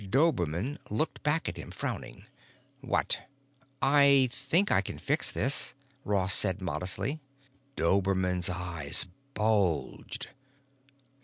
Dobermann 0.09 0.79
looked 0.89 1.21
back 1.21 1.47
at 1.47 1.57
him, 1.57 1.69
frowning. 1.69 2.25
"What?" 2.79 3.19
"I 3.83 4.29
think 4.31 4.71
I 4.71 4.81
can 4.81 4.97
fix 4.97 5.31
this," 5.31 5.75
Ross 6.03 6.33
said 6.33 6.59
modestly. 6.59 7.21
Dobermann's 7.75 8.49
eyes 8.49 9.05
bulged. 9.35 10.29